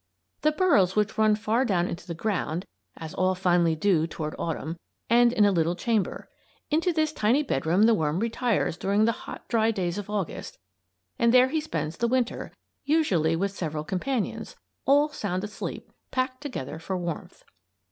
[0.41, 2.65] The burrows which run far down into the ground,
[2.97, 4.77] as all finally do toward Autumn,
[5.11, 6.27] end in a little chamber.
[6.71, 10.57] Into this tiny bedroom the worm retires during the hot, dry days of August
[11.19, 12.51] and there he spends the Winter
[12.83, 17.43] usually with several companions, all sound asleep, packed together for warmth.